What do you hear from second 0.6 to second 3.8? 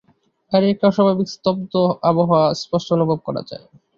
একটা অস্বাভাবিক স্তব্ধ আবহাওয়া স্পষ্ট অনুভব করা যায়।